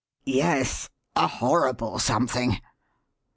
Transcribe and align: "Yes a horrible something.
"Yes 0.25 0.89
a 1.15 1.27
horrible 1.27 1.99
something. 1.99 2.59